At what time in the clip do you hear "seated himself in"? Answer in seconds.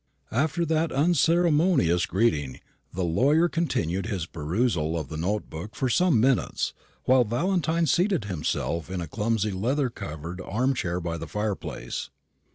7.85-8.99